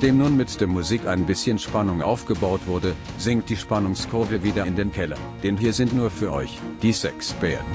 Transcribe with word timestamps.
Nachdem 0.00 0.18
nun 0.18 0.36
mit 0.36 0.60
der 0.60 0.68
Musik 0.68 1.08
ein 1.08 1.26
bisschen 1.26 1.58
Spannung 1.58 2.02
aufgebaut 2.02 2.60
wurde, 2.66 2.94
sinkt 3.18 3.50
die 3.50 3.56
Spannungskurve 3.56 4.44
wieder 4.44 4.64
in 4.64 4.76
den 4.76 4.92
Keller. 4.92 5.16
Denn 5.42 5.56
hier 5.56 5.72
sind 5.72 5.92
nur 5.92 6.08
für 6.08 6.32
euch 6.32 6.56
die 6.82 6.92
Sexbären. 6.92 7.66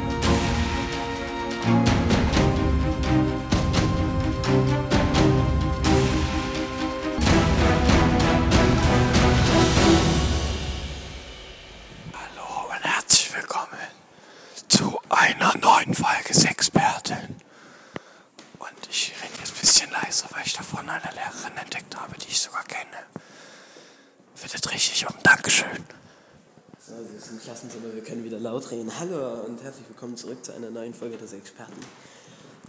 Reden. 28.74 29.00
Hallo 29.00 29.44
und 29.46 29.62
herzlich 29.62 29.88
willkommen 29.88 30.18
zurück 30.18 30.44
zu 30.44 30.52
einer 30.52 30.72
neuen 30.72 30.96
Folge 30.96 31.16
des 31.18 31.32
Experten. 31.34 31.80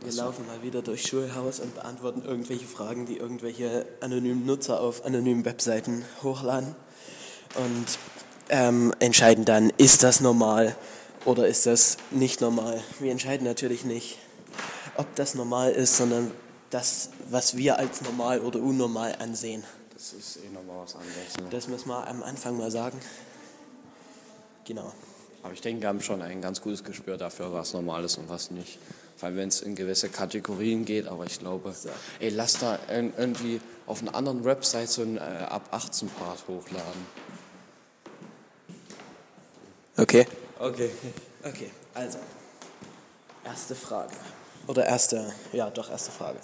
Wir 0.03 0.13
laufen 0.13 0.47
mal 0.47 0.63
wieder 0.63 0.83
durchs 0.83 1.09
Schulhaus 1.09 1.61
und 1.61 1.75
beantworten 1.75 2.23
irgendwelche 2.27 2.67
Fragen, 2.67 3.07
die 3.07 3.17
irgendwelche 3.17 3.87
anonymen 4.01 4.45
Nutzer 4.45 4.83
auf 4.83 5.07
anonymen 5.07 5.47
Webseiten 5.47 6.05
hochladen. 6.23 6.77
Und 7.55 7.99
ähm, 8.51 8.93
entscheiden 8.99 9.47
dann, 9.47 9.71
ist 9.79 10.03
das 10.03 10.21
normal 10.21 10.77
oder 11.25 11.49
ist 11.49 11.65
das 11.65 11.97
nicht 12.11 12.43
normal. 12.43 12.83
Wir 13.01 13.11
entscheiden 13.11 13.47
natürlich 13.47 13.85
nicht, 13.87 14.19
ob 14.99 15.07
das 15.15 15.35
normal 15.35 15.73
ist, 15.73 15.97
sondern 15.97 16.33
das, 16.69 17.11
was 17.31 17.57
wir 17.57 17.79
als 17.79 18.03
normal 18.03 18.41
oder 18.41 18.61
unnormal 18.61 19.15
ansehen. 19.21 19.65
Das 19.95 20.13
ist 20.13 20.37
eh 20.45 20.51
nochmal 20.51 20.83
was 20.83 20.97
anderes. 20.97 21.37
Ne? 21.41 21.47
Das 21.51 21.67
müssen 21.67 21.89
wir 21.89 22.07
am 22.07 22.23
Anfang 22.23 22.59
mal 22.59 22.71
sagen. 22.71 23.01
Genau. 24.67 24.93
Aber 25.45 25.53
ich 25.53 25.61
denke, 25.61 25.83
wir 25.83 25.89
haben 25.89 26.01
schon 26.01 26.23
ein 26.23 26.41
ganz 26.41 26.61
gutes 26.63 26.83
Gespür 26.83 27.17
dafür, 27.19 27.53
was 27.53 27.75
normal 27.75 28.03
ist 28.05 28.17
und 28.17 28.29
was 28.31 28.51
nicht. 28.51 28.79
Vor 29.17 29.29
allem, 29.29 29.37
wenn 29.37 29.49
es 29.49 29.61
in 29.61 29.75
gewisse 29.77 30.09
Kategorien 30.09 30.85
geht. 30.87 31.07
Aber 31.07 31.25
ich 31.27 31.39
glaube, 31.39 31.73
ey, 32.19 32.31
lass 32.31 32.55
da 32.59 32.79
ir- 32.89 33.13
irgendwie 33.17 33.61
auf 33.87 34.01
einer 34.01 34.15
anderen 34.15 34.45
Website 34.45 34.89
so 34.89 35.03
einen 35.03 35.19
äh, 35.19 35.21
ab 35.21 35.69
18 35.71 36.09
Part 36.09 36.45
hochladen. 36.49 37.07
Okay. 39.97 40.27
Okay. 40.59 40.91
Okay, 41.45 41.71
also. 41.93 42.19
Erste 43.45 43.75
Frage. 43.75 44.13
Oder 44.67 44.87
erste, 44.87 45.31
ja, 45.53 45.69
doch, 45.69 45.91
erste 45.91 46.11
Frage. 46.11 46.39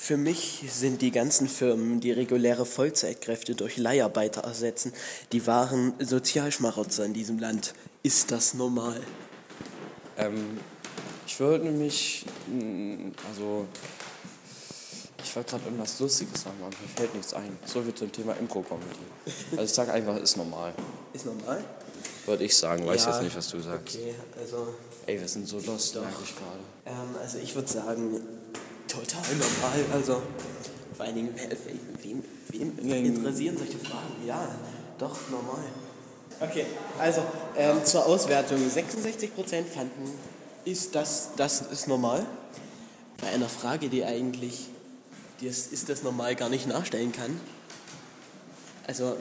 Für 0.00 0.16
mich 0.16 0.62
sind 0.72 1.02
die 1.02 1.10
ganzen 1.10 1.48
Firmen, 1.48 1.98
die 1.98 2.12
reguläre 2.12 2.64
Vollzeitkräfte 2.64 3.56
durch 3.56 3.76
Leiharbeiter 3.78 4.42
ersetzen, 4.42 4.92
die 5.32 5.44
wahren 5.46 5.92
Sozialschmarotzer 5.98 7.04
in 7.04 7.12
diesem 7.14 7.40
Land. 7.40 7.74
Ist 8.04 8.30
das 8.30 8.54
normal? 8.54 9.00
Ähm, 10.16 10.58
ich 11.26 11.38
würde 11.40 11.64
nämlich, 11.64 12.24
mm, 12.46 13.08
also, 13.28 13.66
ich 15.22 15.34
wollte 15.34 15.50
gerade 15.50 15.64
irgendwas 15.64 15.98
Lustiges 15.98 16.42
sagen, 16.42 16.56
aber 16.60 16.68
mir 16.70 16.88
fällt 16.96 17.14
nichts 17.16 17.34
ein. 17.34 17.58
So 17.66 17.84
wie 17.84 17.92
zum 17.92 18.10
Thema 18.12 18.34
Impro-Comedy. 18.34 18.86
Also 19.50 19.64
ich 19.64 19.72
sage 19.72 19.92
einfach, 19.92 20.16
ist 20.16 20.36
normal. 20.36 20.72
Ist 21.12 21.26
normal? 21.26 21.62
Würde 22.24 22.44
ich 22.44 22.56
sagen, 22.56 22.86
weiß 22.86 23.04
Ja, 23.04 23.10
jetzt 23.12 23.22
nicht, 23.24 23.36
was 23.36 23.48
du 23.48 23.58
sagst. 23.58 23.96
Okay, 23.96 24.14
also, 24.40 24.74
Ey, 25.06 25.20
wir 25.20 25.26
sind 25.28 25.48
so 25.48 25.58
lost, 25.58 25.96
merke 25.96 26.08
ich 26.22 26.34
gerade. 26.36 26.60
ähm, 26.86 27.16
also 27.20 27.38
ich 27.38 27.54
würde 27.54 27.68
sagen, 27.68 28.20
total 29.00 29.34
normal. 29.36 29.84
Also, 29.92 30.22
vor 30.96 31.06
allen 31.06 31.14
Dingen, 31.14 31.34
wem, 32.02 32.22
wem 32.78 33.04
interessieren 33.04 33.56
solche 33.56 33.78
Fragen? 33.78 34.26
Ja, 34.26 34.48
doch, 34.98 35.16
normal. 35.30 35.64
Okay, 36.40 36.66
also 36.98 37.22
ähm, 37.56 37.84
zur 37.84 38.06
Auswertung. 38.06 38.58
66% 38.58 39.64
fanden, 39.64 40.12
ist 40.64 40.94
das, 40.94 41.30
das 41.36 41.62
ist 41.62 41.88
normal. 41.88 42.24
Bei 43.20 43.28
einer 43.28 43.48
Frage, 43.48 43.88
die 43.88 44.04
eigentlich, 44.04 44.68
die 45.40 45.46
ist 45.46 45.88
das 45.88 46.02
normal, 46.02 46.36
gar 46.36 46.48
nicht 46.48 46.68
nachstellen 46.68 47.12
kann. 47.12 47.40
Also, 48.86 49.16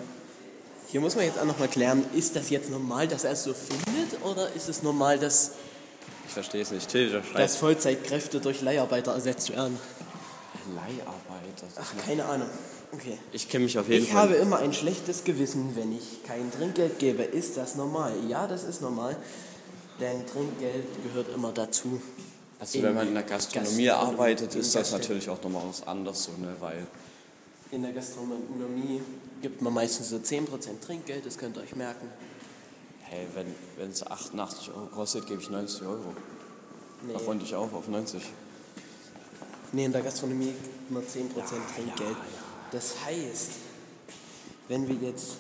hier 0.90 1.02
muss 1.02 1.16
man 1.16 1.26
jetzt 1.26 1.40
auch 1.40 1.46
nochmal 1.46 1.68
klären, 1.68 2.06
ist 2.14 2.36
das 2.36 2.50
jetzt 2.50 2.70
normal, 2.70 3.08
dass 3.08 3.24
er 3.24 3.32
es 3.32 3.44
so 3.44 3.54
findet, 3.54 4.24
oder 4.24 4.54
ist 4.54 4.70
es 4.70 4.84
normal, 4.84 5.20
dass, 5.20 5.52
Ich 6.28 6.34
verstehe 6.34 6.62
es 6.62 6.72
nicht. 6.72 6.90
Till, 6.90 7.22
dass 7.34 7.56
Vollzeitkräfte 7.56 8.40
durch 8.40 8.62
Leiharbeiter 8.62 9.14
ersetzt 9.14 9.50
werden? 9.52 9.80
Leiharbeiter. 10.76 11.68
Ach, 11.78 12.06
keine 12.06 12.26
Ahnung. 12.26 12.50
Okay. 12.92 13.18
Ich 13.32 13.50
kenne 13.50 13.66
mich 13.66 13.78
auf 13.80 13.88
jeden 13.90 14.04
Ich 14.04 14.12
Fall. 14.12 14.24
habe 14.24 14.36
immer 14.36 14.60
ein 14.60 14.74
schlechtes 14.74 15.24
Gewissen, 15.24 15.76
wenn 15.76 15.96
ich 15.96 16.24
kein 16.26 16.52
Trinkgeld 16.52 17.00
gebe. 17.00 17.24
Ist 17.24 17.58
das 17.58 17.76
normal? 17.76 18.14
Ja, 18.28 18.48
das 18.48 18.64
ist 18.64 18.82
normal. 18.82 19.16
Denn 20.00 20.26
Trinkgeld 20.26 20.86
gehört 21.04 21.28
immer 21.34 21.52
dazu. 21.52 22.02
also 22.60 22.82
wenn 22.84 22.94
man 22.94 23.08
in 23.08 23.14
der 23.14 23.24
Gastronomie 23.24 23.86
Gastronomie- 23.86 23.90
arbeitet, 23.90 24.56
ist 24.56 24.76
das 24.76 24.92
Gaststätten. 24.92 25.02
natürlich 25.02 25.30
auch 25.30 25.42
nochmal 25.44 25.64
was 25.68 25.86
anderes 25.88 26.24
so, 26.26 26.32
ne? 26.34 26.56
Weil 26.60 26.86
In 27.72 27.82
der 27.82 27.92
Gastronomie 27.94 29.02
gibt 29.42 29.62
man 29.62 29.74
meistens 29.74 30.10
so 30.10 30.18
10% 30.18 30.82
Trinkgeld, 30.82 31.26
das 31.26 31.38
könnt 31.38 31.58
ihr 31.58 31.64
euch 31.64 31.76
merken. 31.76 32.08
Hey, 33.10 33.26
wenn 33.78 33.90
es 33.90 34.06
88 34.06 34.70
Euro 34.72 34.88
kostet, 34.88 35.28
gebe 35.28 35.42
ich 35.42 35.50
90 35.50 35.82
Euro. 35.84 36.14
Nee, 37.04 37.14
Da 37.14 37.20
freund 37.20 37.42
ich 37.42 37.56
auch 37.56 37.72
auf 37.72 37.88
90. 37.88 38.22
nee 39.72 39.86
in 39.86 39.94
der 39.94 40.02
Gastronomie 40.02 40.54
man 40.90 41.04
10% 41.04 41.30
Trinkgeld. 41.74 42.18
Das 42.72 42.96
heißt, 43.06 43.52
wenn 44.68 44.90
wir 44.90 44.96
jetzt 44.96 45.38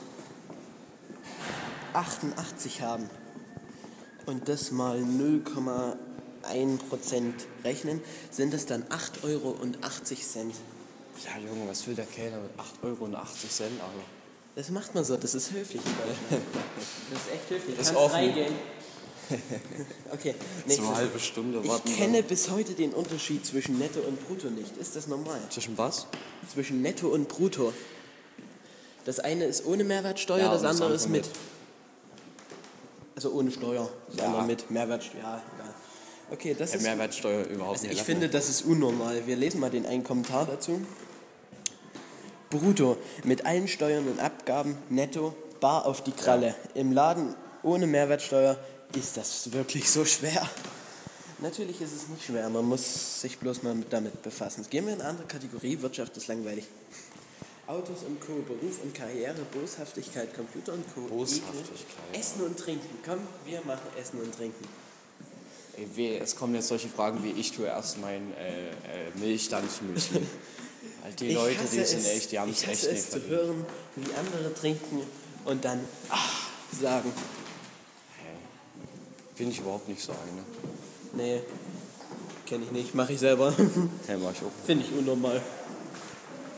88 1.92 2.82
haben 2.82 3.10
und 4.28 4.48
das 4.48 4.72
mal 4.72 5.00
0,1% 5.00 7.34
rechnen, 7.66 8.02
sind 8.32 8.54
es 8.54 8.66
dann 8.66 8.84
8,80 8.84 9.24
Euro. 9.24 9.58
Ja, 11.26 11.38
Junge, 11.40 11.68
was 11.68 11.86
will 11.88 11.96
der 11.96 12.06
Kellner 12.06 12.40
mit 12.40 12.58
8 12.58 12.82
Euro 12.84 13.04
und 13.06 13.16
80 13.16 13.52
Cent, 13.52 13.82
Alter? 13.82 14.06
Das 14.58 14.72
macht 14.72 14.96
man 14.96 15.06
so, 15.06 15.16
das 15.18 15.36
ist 15.36 15.52
höflich. 15.52 15.82
Das 16.30 17.22
ist 17.22 17.32
echt 17.32 17.50
höflich. 17.50 17.76
Du 17.76 17.82
Ist 17.82 17.88
kannst 17.90 18.02
offen. 18.02 18.16
reingehen. 18.16 18.54
Okay, 20.12 20.34
So 20.34 20.68
nächstes. 20.68 20.88
eine 20.88 20.96
halbe 20.96 21.20
Stunde 21.20 21.68
warten. 21.68 21.88
Ich 21.88 21.96
kenne 21.98 22.24
bis 22.24 22.50
heute 22.50 22.74
den 22.74 22.92
Unterschied 22.94 23.46
zwischen 23.46 23.78
Netto 23.78 24.00
und 24.00 24.26
Brutto 24.26 24.50
nicht. 24.50 24.76
Ist 24.78 24.96
das 24.96 25.06
normal? 25.08 25.40
Zwischen 25.52 25.78
was? 25.78 26.08
Zwischen 26.52 26.82
Netto 26.82 27.10
und 27.10 27.28
Brutto. 27.28 27.72
Das 29.06 29.20
eine 29.20 29.46
ist 29.46 29.64
ohne 29.66 29.84
Mehrwertsteuer, 29.84 30.40
Ja, 30.40 30.52
das 30.52 30.64
das 30.64 30.72
andere 30.82 30.94
ist 30.96 31.08
mit. 31.08 31.26
mit. 31.28 31.36
Also 33.16 33.32
ohne 33.32 33.52
Steuer. 33.52 33.90
Das 34.08 34.18
Ja. 34.18 34.26
andere 34.26 34.44
mit 34.46 34.72
Mehrwertsteuer. 34.72 35.22
Ja, 35.22 35.44
egal. 35.56 35.74
Okay, 36.32 36.56
das 36.58 36.72
Ja, 36.72 36.78
ist. 36.78 36.84
Mehrwertsteuer 36.84 37.46
überhaupt 37.46 37.78
Also 37.78 37.88
nicht. 37.88 37.98
ich 37.98 38.04
finde, 38.04 38.28
das 38.30 38.50
ist 38.50 38.64
unnormal. 38.64 39.28
Wir 39.28 39.36
lesen 39.36 39.60
mal 39.60 39.70
den 39.70 39.86
einen 39.86 40.04
Kommentar 40.04 40.46
dazu. 40.48 40.82
Brutto 42.50 42.98
mit 43.24 43.46
allen 43.46 43.68
Steuern 43.68 44.08
und 44.08 44.20
Abgaben 44.20 44.78
netto 44.90 45.36
bar 45.60 45.86
auf 45.86 46.04
die 46.04 46.12
Kralle. 46.12 46.56
Im 46.76 46.92
Laden 46.92 47.36
ohne 47.64 47.88
Mehrwertsteuer 47.88 48.58
ist 48.96 49.18
das 49.18 49.52
wirklich 49.52 49.90
so 49.90 50.06
schwer. 50.06 50.48
Natürlich 51.40 51.82
ist 51.82 51.94
es 51.96 52.08
nicht 52.08 52.26
schwer, 52.26 52.50
man 52.50 52.66
muss 52.66 53.22
sich 53.22 53.38
bloß 53.38 53.62
mal 53.64 53.76
mit- 53.76 53.92
damit 53.94 54.22
befassen. 54.24 54.66
Gehen 54.70 54.86
wir 54.88 54.94
in 54.94 55.02
eine 55.02 55.10
andere 55.12 55.28
Kategorie, 55.28 55.80
Wirtschaft 55.82 56.16
ist 56.18 56.28
langweilig. 56.28 56.66
Autos 57.68 58.04
und 58.08 58.20
Co., 58.22 58.34
Beruf 58.48 58.82
und 58.82 58.96
Karriere, 58.96 59.36
Boshaftigkeit, 59.52 60.34
Computer 60.34 60.74
und 60.74 60.86
Co. 60.96 61.02
Boshaftigkeit. 61.02 61.76
Essen 62.14 62.42
und 62.42 62.58
Trinken. 62.58 62.88
Komm, 63.06 63.20
wir 63.46 63.62
machen 63.66 63.88
Essen 64.00 64.22
und 64.22 64.34
Trinken. 64.34 64.66
Ey, 65.76 65.88
weh, 65.96 66.18
es 66.18 66.36
kommen 66.36 66.56
jetzt 66.56 66.70
solche 66.70 66.88
Fragen 66.88 67.24
wie 67.24 67.32
ich 67.40 67.52
tue 67.52 67.68
erst 67.68 68.00
mein 68.00 68.34
äh, 68.38 68.70
äh, 68.70 68.74
Milch, 69.20 69.50
dann 69.50 69.64
Müsli. 69.94 70.22
Weil 71.08 71.14
die 71.14 71.28
Ich 71.28 71.36
Leute, 71.36 71.62
die 71.62 71.68
sind 71.86 72.00
es- 72.00 72.08
echt, 72.10 72.32
die 72.34 72.40
haben 72.40 72.52
es 72.52 72.64
ich 72.64 72.68
echt 72.68 72.78
hasse 72.82 72.90
nicht 72.90 73.00
es 73.00 73.06
zu 73.06 73.20
verdient. 73.22 73.32
hören, 73.32 73.66
wie 73.96 74.14
andere 74.14 74.54
trinken 74.54 75.02
und 75.46 75.64
dann 75.64 75.80
ah, 76.10 76.18
sagen. 76.82 77.14
Finde 79.36 79.54
ich 79.54 79.60
überhaupt 79.60 79.88
nicht 79.88 80.02
so 80.02 80.12
eine. 80.12 80.44
Nee, 81.24 81.42
kenne 82.46 82.66
ich 82.66 82.72
nicht, 82.72 82.94
mache 82.96 83.14
ich 83.14 83.20
selber. 83.20 83.54
Hey, 84.08 84.18
mach 84.18 84.32
ich 84.34 84.40
auch. 84.40 84.52
Finde 84.66 84.84
ich 84.84 84.92
unnormal. 84.98 85.42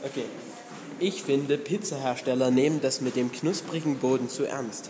Okay. 0.04 0.26
Ich 1.00 1.22
finde, 1.24 1.58
Pizzahersteller 1.58 2.50
nehmen 2.52 2.82
das 2.82 3.02
mit 3.02 3.16
dem 3.16 3.32
knusprigen 3.32 3.98
Boden 4.00 4.30
zu 4.30 4.46
ernst. 4.46 4.90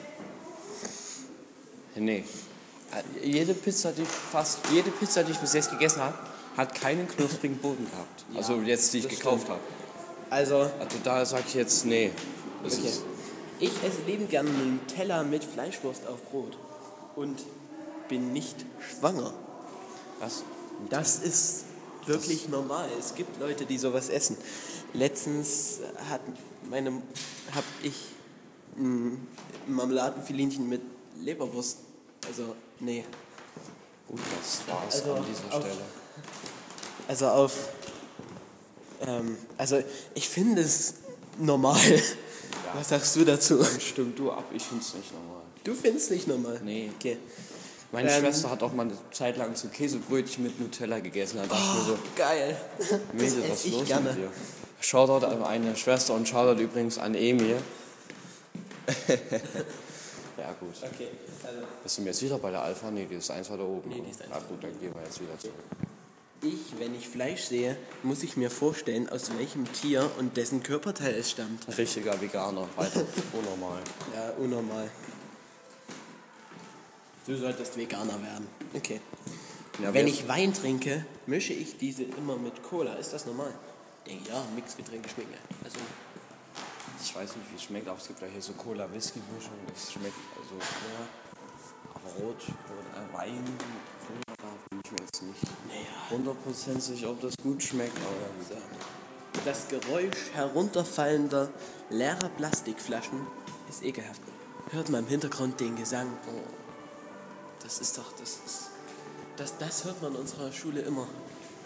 Nee. 1.95 2.23
Äh, 3.23 3.27
Jede 3.27 3.53
Pizza, 3.53 3.91
die 3.91 4.03
ich 4.03 4.07
fast 4.07 4.59
jede 4.71 4.89
Pizza, 4.91 5.23
die 5.23 5.31
ich 5.33 5.37
bis 5.39 5.53
jetzt 5.53 5.69
gegessen 5.71 6.01
habe, 6.01 6.17
hat 6.57 6.75
keinen 6.75 7.07
knusprigen 7.07 7.57
Boden 7.57 7.85
gehabt. 7.89 8.25
also 8.35 8.61
jetzt, 8.61 8.93
die 8.93 8.99
ich 8.99 9.07
das 9.07 9.15
gekauft 9.17 9.49
habe. 9.49 9.59
Also, 10.29 10.69
Also 10.79 10.97
da 11.03 11.25
sage 11.25 11.43
ich 11.47 11.53
jetzt 11.55 11.85
nee. 11.85 12.11
Das 12.63 12.77
okay. 12.77 12.91
Ich 13.59 13.71
esse 13.83 14.01
liebend 14.05 14.29
gerne 14.29 14.49
einen 14.49 14.79
Teller 14.87 15.23
mit 15.23 15.43
Fleischwurst 15.43 16.07
auf 16.07 16.21
Brot. 16.29 16.57
Und 17.15 17.41
bin 18.07 18.31
nicht 18.31 18.55
schwanger. 18.79 19.33
was? 20.19 20.43
Das 20.89 21.19
ist 21.19 21.65
wirklich 22.05 22.47
normal. 22.49 22.87
Es 22.97 23.15
gibt 23.15 23.39
Leute, 23.39 23.65
die 23.65 23.77
sowas 23.77 24.09
essen. 24.09 24.37
Letztens 24.93 25.79
hat 26.09 26.21
meine, 26.69 27.01
hab 27.53 27.63
ich 27.83 27.93
ein 28.77 29.27
Marmeladenfilinchen 29.67 30.67
mit 30.67 30.81
Leberwurst. 31.19 31.79
Also, 32.27 32.55
nee. 32.79 33.03
Gut, 34.07 34.19
das 34.39 34.61
war's 34.67 34.95
Also 34.95 35.13
an 35.15 35.25
dieser 35.25 35.59
Stelle. 35.59 35.81
Also 37.07 37.27
auf. 37.27 37.53
Ähm, 39.01 39.37
also 39.57 39.81
ich 40.13 40.27
finde 40.29 40.61
es 40.61 40.95
normal. 41.37 41.79
Was 42.73 42.89
sagst 42.89 43.15
du 43.15 43.25
dazu? 43.25 43.63
Stimmt 43.79 44.19
du 44.19 44.31
ab, 44.31 44.45
ich 44.53 44.63
find's 44.63 44.93
nicht 44.93 45.11
normal. 45.13 45.41
Du 45.63 45.73
findest 45.73 46.05
es 46.05 46.11
nicht 46.11 46.27
normal? 46.27 46.59
Nee. 46.63 46.91
Okay. 46.97 47.17
Meine 47.91 48.11
Ähm, 48.11 48.21
Schwester 48.21 48.51
hat 48.51 48.61
auch 48.61 48.71
mal 48.73 48.83
eine 48.83 48.93
Zeit 49.11 49.37
lang 49.37 49.55
so 49.55 49.67
Käsebrötchen 49.67 50.43
mit 50.43 50.59
Nutella 50.59 50.99
gegessen. 50.99 51.37
Da 51.37 51.47
dachte 51.47 51.61
ich 51.63 51.79
mir 51.79 51.85
so, 51.85 51.97
Geil. 52.15 52.57
Mädel, 53.13 53.39
Oh, 53.39 53.41
das 53.41 53.49
was 53.51 53.57
ist 53.59 53.65
ich 53.65 53.73
los 53.73 53.87
gerne. 53.87 54.09
mit 54.09 54.17
dir? 54.19 54.31
Shoutout 54.81 55.25
an 55.25 55.43
eine 55.43 55.75
Schwester 55.75 56.13
und 56.13 56.27
Shoutout 56.27 56.61
übrigens 56.61 56.97
an 56.99 57.15
Emil. 57.15 57.57
ja 60.37 60.53
gut. 60.59 60.75
Okay, 60.81 61.07
also 61.43 61.59
Bist 61.83 61.97
du 61.97 62.01
mir 62.01 62.09
jetzt 62.09 62.21
wieder 62.21 62.37
bei 62.37 62.51
der 62.51 62.61
Alpha? 62.61 62.89
Nee, 62.91 63.07
die 63.09 63.15
ist 63.15 63.31
eins 63.31 63.49
weiter 63.49 63.63
oben. 63.65 63.89
Nee, 63.89 64.01
die 64.05 64.11
ist 64.11 64.21
eins 64.21 64.31
Ah 64.31 64.39
gut, 64.47 64.63
dann 64.63 64.79
gehen 64.79 64.93
wir 64.93 65.03
jetzt 65.03 65.19
wieder 65.19 65.37
zurück. 65.37 65.53
Ich, 66.41 66.79
wenn 66.79 66.95
ich 66.95 67.07
Fleisch 67.07 67.43
sehe, 67.43 67.77
muss 68.03 68.23
ich 68.23 68.37
mir 68.37 68.49
vorstellen, 68.49 69.09
aus 69.09 69.31
welchem 69.37 69.71
Tier 69.73 70.09
und 70.17 70.37
dessen 70.37 70.63
Körperteil 70.63 71.13
es 71.15 71.31
stammt. 71.31 71.65
Richtiger 71.77 72.19
Veganer, 72.21 72.67
weiter. 72.75 73.05
Unnormal. 73.33 73.81
Ja, 74.15 74.29
unnormal. 74.37 74.89
Du 77.25 77.35
solltest 77.35 77.77
Veganer 77.77 78.21
werden. 78.23 78.47
Okay. 78.73 79.01
Ja, 79.81 79.93
Wenn 79.93 80.07
ich 80.07 80.27
Wein 80.27 80.53
trinke, 80.53 81.05
mische 81.25 81.53
ich 81.53 81.77
diese 81.77 82.03
immer 82.03 82.35
mit 82.37 82.63
Cola. 82.63 82.93
Ist 82.95 83.13
das 83.13 83.25
normal? 83.25 83.53
Ja, 84.27 84.43
Mixgetränke 84.55 85.07
schmecken. 85.09 85.33
Also, 85.63 85.77
Ich 87.01 87.15
weiß 87.15 87.35
nicht, 87.35 87.51
wie 87.51 87.55
es 87.55 87.63
schmeckt, 87.63 87.87
aber 87.87 87.97
es 87.97 88.07
gibt 88.07 88.21
ja 88.21 88.27
hier 88.27 88.41
so 88.41 88.53
Cola-Whisky-Mischung. 88.53 89.53
Das 89.71 89.91
schmeckt 89.93 90.15
also, 90.35 90.55
ja. 90.55 91.93
Aber 91.93 92.25
Rot 92.25 92.43
oder 92.43 93.03
äh, 93.03 93.13
Wein, 93.13 93.43
bin 94.69 94.81
ich 94.83 94.91
mir 94.91 94.99
jetzt 94.99 95.23
nicht 95.23 95.41
naja. 95.67 96.33
100% 96.75 96.79
sicher, 96.79 97.09
ob 97.09 97.21
das 97.21 97.35
gut 97.37 97.61
schmeckt. 97.61 97.97
Aber 97.97 98.55
ja. 98.55 98.61
Das 99.45 99.67
Geräusch 99.67 100.31
herunterfallender 100.33 101.49
leerer 101.89 102.29
Plastikflaschen 102.29 103.25
ist 103.69 103.83
ekelhaft. 103.83 104.21
Hört 104.71 104.89
man 104.89 105.03
im 105.03 105.09
Hintergrund 105.09 105.59
den 105.59 105.75
Gesang. 105.75 106.07
Oh, 106.27 106.41
das 107.63 107.79
ist 107.79 107.97
doch, 107.97 108.11
das 108.19 108.39
ist, 108.45 108.69
das, 109.37 109.57
das 109.57 109.85
hört 109.85 110.01
man 110.01 110.13
in 110.13 110.21
unserer 110.21 110.51
Schule 110.51 110.81
immer. 110.81 111.07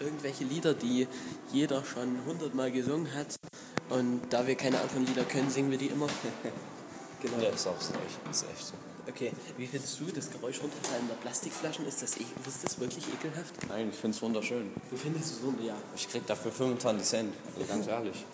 Irgendwelche 0.00 0.44
Lieder, 0.44 0.74
die 0.74 1.06
jeder 1.52 1.84
schon 1.84 2.18
hundertmal 2.26 2.70
gesungen 2.70 3.12
hat. 3.14 3.36
Und 3.90 4.22
da 4.30 4.46
wir 4.46 4.54
keine 4.54 4.80
anderen 4.80 5.06
Lieder 5.06 5.24
können, 5.24 5.50
singen 5.50 5.70
wir 5.70 5.78
die 5.78 5.88
immer. 5.88 6.08
genau. 7.22 7.38
Ja, 7.38 7.50
ist 7.50 7.66
auch 7.66 7.80
so 7.80 7.92
ist 8.30 8.44
echt 8.50 8.66
so. 8.66 8.74
Okay, 9.06 9.32
wie 9.58 9.66
findest 9.66 10.00
du 10.00 10.04
das 10.06 10.30
Geräusch 10.30 10.60
runterfallender 10.62 11.14
Plastikflaschen? 11.14 11.86
Ist 11.86 12.02
das, 12.02 12.16
e- 12.16 12.22
ist 12.46 12.64
das 12.64 12.80
wirklich 12.80 13.04
ekelhaft? 13.12 13.54
Nein, 13.68 13.90
ich 13.90 13.96
finde 13.96 14.16
es 14.16 14.22
wunderschön. 14.22 14.70
Du 14.90 14.96
findest 14.96 15.32
es 15.32 15.42
wunder, 15.42 15.62
ja. 15.62 15.76
Ich 15.94 16.08
krieg 16.08 16.26
dafür 16.26 16.50
25 16.50 17.06
Cent, 17.06 17.34
also 17.54 17.68
ganz 17.68 17.86
ehrlich. 17.86 18.24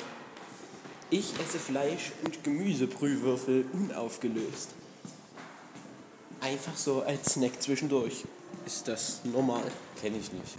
Ich 1.11 1.33
esse 1.41 1.59
Fleisch 1.59 2.13
und 2.25 2.45
Gemüsebrühwürfel 2.45 3.65
unaufgelöst. 3.73 4.69
Einfach 6.41 6.77
so 6.77 7.03
als 7.03 7.33
Snack 7.35 7.61
zwischendurch. 7.61 8.25
Ist 8.65 8.87
das 8.87 9.21
normal? 9.25 9.65
Kenne 10.01 10.19
ich 10.19 10.33
nicht. 10.33 10.57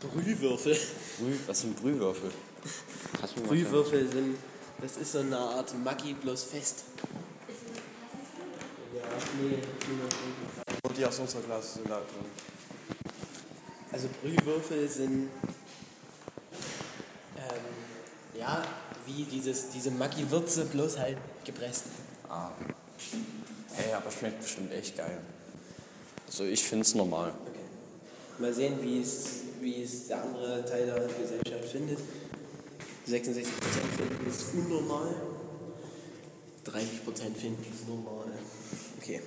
Brühwürfel. 0.00 0.78
Brüh, 1.18 1.36
was 1.46 1.60
sind 1.62 1.80
Brühwürfel? 1.80 2.30
Brühwürfel 3.46 4.10
sind, 4.10 4.36
das 4.82 4.98
ist 4.98 5.12
so 5.12 5.20
eine 5.20 5.38
Art 5.38 5.74
Maggi 5.82 6.12
bloß 6.12 6.44
fest. 6.44 6.84
Nee? 9.40 9.58
Und 10.82 10.96
die 10.96 11.04
aus 11.04 11.18
unserer 11.18 11.42
Klasse 11.42 11.74
sind 11.74 11.90
da 11.90 11.96
drin. 11.96 12.24
Also 13.90 14.08
Brühwürfel 14.20 14.88
sind, 14.88 15.28
ähm, 17.36 18.38
ja, 18.38 18.62
wie 19.06 19.24
dieses, 19.24 19.70
diese 19.70 19.90
Maggi-Würze 19.90 20.66
bloß 20.66 20.98
halt 20.98 21.18
gepresst. 21.44 21.84
Ah. 22.28 22.50
Hey, 23.72 23.92
aber 23.92 24.10
schmeckt 24.10 24.40
bestimmt 24.40 24.72
echt 24.72 24.96
geil. 24.96 25.18
Also 26.26 26.44
ich 26.44 26.62
finde 26.62 26.82
es 26.82 26.94
normal. 26.94 27.32
Okay. 27.46 27.60
Mal 28.38 28.52
sehen, 28.52 28.78
wie 28.82 29.00
es, 29.00 29.42
wie 29.60 29.82
es 29.82 30.08
der 30.08 30.22
andere 30.22 30.64
Teil 30.64 30.86
der 30.86 31.06
Gesellschaft 31.06 31.70
findet. 31.70 31.98
66% 33.08 33.44
finden 33.44 34.26
es 34.28 34.44
unnormal. 34.54 35.14
30% 36.66 37.34
finden 37.36 37.64
es 37.72 37.86
normal. 37.86 38.23
Okay. 39.04 39.20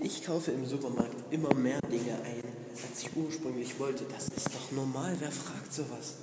Ich 0.00 0.22
kaufe 0.22 0.50
im 0.50 0.66
Supermarkt 0.66 1.32
immer 1.32 1.54
mehr 1.54 1.80
Dinge 1.90 2.12
ein, 2.12 2.42
als 2.74 3.00
ich 3.02 3.08
ursprünglich 3.16 3.78
wollte. 3.80 4.04
Das 4.14 4.24
ist 4.28 4.48
doch 4.48 4.70
normal. 4.72 5.16
Wer 5.18 5.32
fragt 5.32 5.72
sowas? 5.72 6.16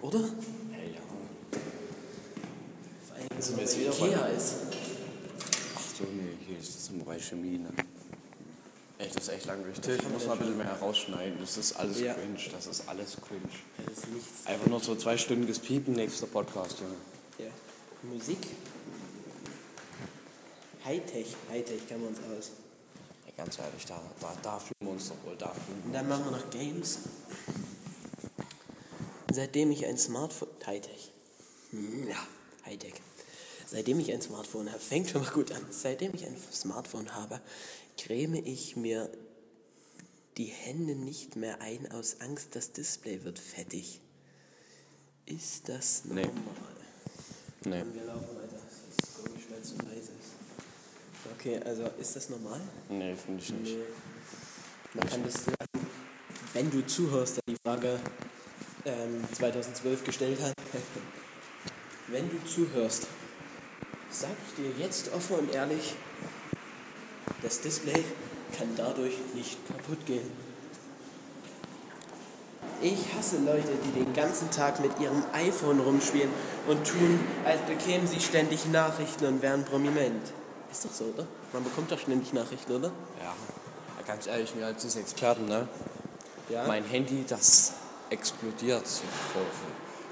Oder? 0.00 0.20
Hey, 0.70 0.92
ja. 0.94 1.00
Vor 3.08 3.16
allem, 3.16 3.42
Sind 3.42 3.56
wenn 3.58 3.64
man 3.64 3.76
wieder 3.80 3.90
Ikea 4.06 4.18
bei- 4.20 4.30
ist. 4.32 4.54
Ach 5.74 5.80
so, 5.98 6.04
nee, 6.04 6.36
hier 6.46 6.56
ist 6.60 6.76
das 6.76 6.90
im 6.90 7.04
Chemie, 7.20 7.58
ne? 7.58 7.70
Echt, 8.98 9.16
das 9.16 9.24
ist 9.24 9.28
echt 9.30 9.46
langweilig. 9.46 9.80
Till, 9.80 9.96
Ich 9.96 10.08
muss 10.08 10.26
mal 10.26 10.34
ein 10.34 10.38
bisschen 10.38 10.56
mehr 10.56 10.66
herausschneiden. 10.66 11.36
Das 11.40 11.56
ist 11.56 11.72
alles 11.72 11.98
Ja. 12.00 12.14
cringe. 12.14 12.38
Das 12.52 12.66
ist 12.68 12.88
alles 12.88 13.16
cringe. 13.26 13.40
Das 13.84 13.98
ist 13.98 14.08
nichts. 14.12 14.46
Einfach 14.46 14.66
nur 14.68 14.78
so 14.78 14.94
zweistündiges 14.94 15.58
Piepen, 15.58 15.94
nächster 15.94 16.28
Podcast, 16.28 16.76
Junge. 16.78 16.94
Ja. 17.38 17.50
Musik. 18.08 18.38
Hightech. 20.90 21.36
Hightech 21.48 21.88
kann 21.88 22.00
man 22.00 22.08
uns 22.08 22.18
aus. 22.18 22.50
Ey, 23.26 23.32
ganz 23.36 23.56
ehrlich, 23.60 23.84
da, 23.86 24.02
da, 24.20 24.36
da 24.42 24.58
fühlen 24.58 24.74
wir 24.80 24.90
uns 24.90 25.08
doch 25.08 25.14
wohl, 25.24 25.36
da 25.36 25.52
fühlen 25.54 25.82
Und 25.84 25.92
wir 25.92 26.00
dann 26.00 26.08
machen 26.08 26.24
wir 26.24 26.32
noch 26.32 26.50
Games. 26.50 26.98
Seitdem 29.32 29.70
ich 29.70 29.86
ein 29.86 29.96
Smartphone. 29.96 30.48
Hightech. 30.66 31.12
Hm, 31.70 32.08
Ja, 32.08 32.16
Hightech. 32.66 32.94
Seitdem 33.68 34.00
ich 34.00 34.10
ein 34.12 34.20
Smartphone 34.20 34.68
habe, 34.68 34.80
fängt 34.80 35.10
schon 35.10 35.22
mal 35.22 35.30
gut 35.30 35.52
an. 35.52 35.64
Seitdem 35.70 36.12
ich 36.12 36.26
ein 36.26 36.36
Smartphone 36.52 37.14
habe, 37.14 37.40
creme 37.96 38.40
ich 38.44 38.74
mir 38.74 39.08
die 40.38 40.46
Hände 40.46 40.96
nicht 40.96 41.36
mehr 41.36 41.60
ein 41.60 41.88
aus 41.92 42.16
Angst, 42.20 42.56
das 42.56 42.72
Display 42.72 43.22
wird 43.22 43.38
fettig. 43.38 44.00
Ist 45.26 45.68
das 45.68 46.02
Nee. 46.06 46.22
normal? 46.22 46.42
Nee. 47.64 47.82
Und 47.82 47.94
wir 47.94 48.04
laufen 48.06 48.26
weiter. 48.36 48.56
Das 48.56 49.08
ist 49.08 49.14
komisch, 49.24 49.44
weil 49.50 49.60
es 49.60 49.68
so 49.68 49.76
leise 49.76 50.10
ist. 50.18 50.39
Okay, 51.34 51.60
also 51.64 51.84
ist 51.98 52.16
das 52.16 52.30
normal? 52.30 52.60
Nee, 52.88 53.14
finde 53.14 53.42
ich 53.42 53.52
nicht. 53.52 53.76
Nee. 53.76 53.84
Man 54.94 55.08
kann 55.08 55.22
das, 55.22 55.44
wenn 56.54 56.70
du 56.70 56.84
zuhörst, 56.86 57.36
der 57.36 57.54
die 57.54 57.56
Frage 57.62 57.98
ähm, 58.84 59.24
2012 59.32 60.04
gestellt 60.04 60.40
hat, 60.42 60.54
wenn 62.08 62.28
du 62.28 62.42
zuhörst, 62.44 63.06
sag 64.10 64.30
ich 64.48 64.64
dir 64.64 64.84
jetzt 64.84 65.12
offen 65.12 65.36
und 65.36 65.54
ehrlich, 65.54 65.94
das 67.42 67.60
Display 67.60 68.04
kann 68.56 68.68
dadurch 68.76 69.14
nicht 69.34 69.58
kaputt 69.68 70.04
gehen. 70.06 70.30
Ich 72.82 73.12
hasse 73.14 73.38
Leute, 73.44 73.68
die 73.84 74.04
den 74.04 74.12
ganzen 74.14 74.50
Tag 74.50 74.80
mit 74.80 74.98
ihrem 74.98 75.22
iPhone 75.34 75.80
rumspielen 75.80 76.30
und 76.66 76.86
tun, 76.86 77.20
als 77.44 77.60
bekämen 77.62 78.06
sie 78.06 78.20
ständig 78.20 78.66
Nachrichten 78.66 79.26
und 79.26 79.42
wären 79.42 79.64
prominent. 79.64 80.32
Ist 80.70 80.84
doch 80.84 80.92
so, 80.92 81.04
oder? 81.04 81.26
Man 81.52 81.64
bekommt 81.64 81.90
doch 81.90 81.98
ständig 81.98 82.32
Nachrichten, 82.32 82.72
oder? 82.72 82.88
Ja. 83.18 83.24
ja, 83.26 84.06
ganz 84.06 84.26
ehrlich, 84.26 84.54
wir 84.56 84.66
als 84.66 84.96
Experten, 84.96 85.46
ne? 85.46 85.66
Ja. 86.48 86.66
Mein 86.66 86.84
Handy, 86.84 87.24
das 87.28 87.72
explodiert. 88.10 88.86
So 88.86 89.02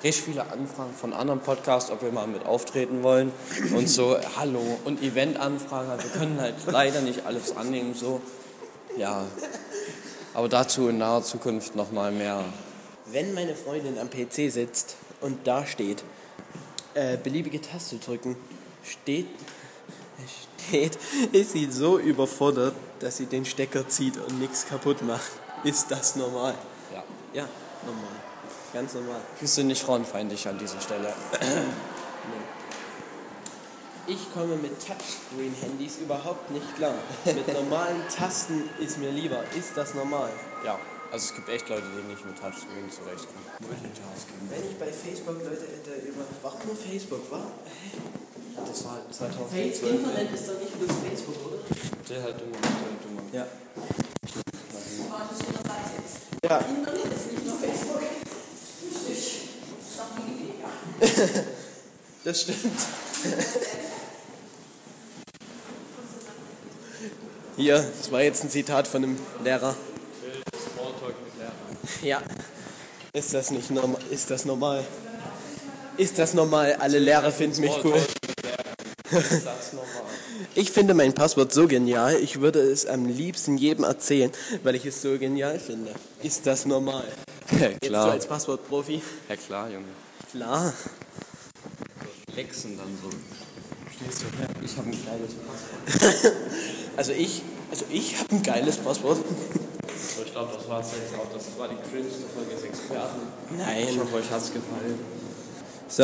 Richtig 0.02 0.24
viele 0.24 0.42
Anfragen 0.42 0.94
von 0.94 1.12
anderen 1.12 1.40
Podcasts, 1.40 1.90
ob 1.90 2.02
wir 2.02 2.12
mal 2.12 2.28
mit 2.28 2.46
auftreten 2.46 3.02
wollen 3.02 3.32
und 3.74 3.88
so, 3.88 4.16
hallo, 4.36 4.62
und 4.84 5.02
Eventanfragen, 5.02 5.90
also 5.90 6.04
wir 6.04 6.20
können 6.20 6.40
halt 6.40 6.54
leider 6.66 7.00
nicht 7.00 7.26
alles 7.26 7.56
annehmen, 7.56 7.94
so, 7.94 8.20
ja. 8.96 9.24
Aber 10.34 10.48
dazu 10.48 10.88
in 10.88 10.98
naher 10.98 11.24
Zukunft 11.24 11.74
nochmal 11.74 12.12
mehr. 12.12 12.44
Wenn 13.06 13.34
meine 13.34 13.56
Freundin 13.56 13.98
am 13.98 14.08
PC 14.08 14.52
sitzt 14.52 14.96
und 15.20 15.48
da 15.48 15.66
steht, 15.66 16.04
äh, 16.94 17.16
beliebige 17.16 17.60
Taste 17.60 17.96
drücken, 17.96 18.36
steht, 18.84 19.26
steht, 20.26 20.98
ist 21.32 21.52
sie 21.52 21.70
so 21.70 21.98
überfordert, 21.98 22.74
dass 23.00 23.16
sie 23.16 23.26
den 23.26 23.44
Stecker 23.44 23.88
zieht 23.88 24.16
und 24.16 24.38
nichts 24.38 24.66
kaputt 24.66 25.02
macht. 25.02 25.30
Ist 25.64 25.90
das 25.90 26.16
normal? 26.16 26.54
Ja. 26.92 27.02
Ja, 27.32 27.48
normal. 27.84 28.10
Ganz 28.72 28.94
normal. 28.94 29.20
Wir 29.38 29.48
sind 29.48 29.68
nicht 29.68 29.82
frauenfeindlich 29.82 30.46
an 30.46 30.58
dieser 30.58 30.80
Stelle. 30.80 31.12
Ich 34.06 34.32
komme 34.32 34.56
mit 34.56 34.72
Touchscreen-Handys 34.78 35.98
überhaupt 35.98 36.50
nicht 36.50 36.76
klar. 36.76 36.94
Mit 37.24 37.46
normalen 37.52 38.02
Tasten 38.08 38.68
ist 38.80 38.98
mir 38.98 39.10
lieber. 39.10 39.42
Ist 39.58 39.76
das 39.76 39.94
normal? 39.94 40.30
Ja. 40.64 40.78
Also 41.10 41.30
es 41.30 41.34
gibt 41.34 41.48
echt 41.48 41.68
Leute, 41.70 41.84
die 41.96 42.12
nicht 42.12 42.24
mit 42.24 42.36
Touchscreen 42.38 42.90
zurechtkommen. 42.90 43.44
Wenn 44.48 44.70
ich 44.70 44.78
bei 44.78 44.92
Facebook 44.92 45.42
Leute 45.42 45.62
hätte 45.62 46.06
über. 46.06 46.22
Warum 46.42 46.60
nur 46.66 46.76
Facebook? 46.76 47.30
War? 47.30 47.46
Das 48.66 48.84
war 48.84 48.98
Face 49.08 49.80
2012. 49.80 49.94
Internet 49.94 50.34
ist 50.34 50.48
doch 50.48 50.58
nicht 50.58 50.78
bloß 50.78 50.90
Facebook, 51.08 51.36
oder? 51.46 51.58
Der 52.08 52.22
halt 52.22 52.40
dummer, 52.40 52.58
der 52.60 52.70
halt 52.70 53.04
dummer. 53.04 53.22
Ja. 53.32 53.46
Warte, 55.10 55.34
schöner 55.34 55.62
Satz 55.62 55.86
jetzt. 55.96 56.16
Ja. 56.44 56.58
Internet 56.58 57.12
ist 57.12 57.32
nicht 57.32 57.46
nur 57.46 57.56
Facebook. 57.58 58.02
Richtig. 59.08 59.48
Das 59.78 59.88
ist 59.92 60.00
auch 60.00 60.12
Wikipedia. 60.16 61.44
Das 62.24 62.42
stimmt. 62.42 62.58
Hier, 67.56 67.76
das 67.98 68.12
war 68.12 68.22
jetzt 68.22 68.44
ein 68.44 68.50
Zitat 68.50 68.86
von 68.86 69.02
einem 69.02 69.18
Lehrer. 69.42 69.74
Smalltalk 70.74 71.14
mit 71.24 71.38
Lehrern. 71.38 71.54
Ja. 72.02 72.22
Ist 73.12 73.32
das 73.32 73.50
nicht 73.50 73.70
normal? 73.70 74.00
Ist 74.10 74.30
das 74.30 74.44
normal? 74.44 74.84
Ist 75.96 76.18
das 76.18 76.34
normal? 76.34 76.76
Alle 76.78 76.98
Lehrer 76.98 77.32
finden 77.32 77.62
mich 77.62 77.72
cool. 77.82 78.00
Ist 79.10 79.46
das 79.46 79.72
normal? 79.72 80.02
Ich 80.54 80.70
finde 80.70 80.94
mein 80.94 81.12
Passwort 81.14 81.52
so 81.52 81.66
genial, 81.66 82.16
ich 82.16 82.40
würde 82.40 82.60
es 82.60 82.86
am 82.86 83.06
liebsten 83.06 83.56
jedem 83.56 83.84
erzählen, 83.84 84.30
weil 84.62 84.74
ich 84.74 84.84
es 84.86 85.00
so 85.02 85.18
genial 85.18 85.58
finde. 85.58 85.92
Ist 86.22 86.46
das 86.46 86.66
normal? 86.66 87.04
Ja, 87.52 87.68
Jetzt 87.68 87.84
so 87.84 87.88
klar. 87.88 88.10
als 88.12 88.26
Passwortprofi? 88.26 89.02
Ja, 89.28 89.36
klar, 89.36 89.68
Junge. 89.70 89.86
Klar. 90.30 90.72
Flexen 92.32 92.76
dann 92.76 92.98
so. 93.02 93.08
Stehst 93.96 94.22
du 94.22 94.38
her? 94.38 94.48
Ich 94.62 94.76
habe 94.76 94.88
ein 94.90 94.98
geiles 95.04 95.34
Passwort. 95.34 96.34
Also 96.98 97.12
ich, 97.12 97.42
also 97.70 97.84
ich 97.92 98.18
habe 98.18 98.30
ein 98.34 98.42
geiles 98.42 98.76
Passwort. 98.78 99.18
So, 99.18 100.22
ich 100.24 100.32
glaube, 100.32 100.50
das 100.52 100.68
war's 100.68 100.88
jetzt 101.00 101.14
auch. 101.14 101.32
Das 101.32 101.44
war 101.56 101.68
die 101.68 101.76
cringeste 101.88 102.24
Folge 102.34 102.50
des 102.56 102.64
Experten. 102.64 103.20
Ich 103.52 103.56
Nein. 103.56 104.00
hoffe, 104.00 104.16
euch 104.16 104.28
hat's 104.32 104.52
gefallen. 104.52 104.98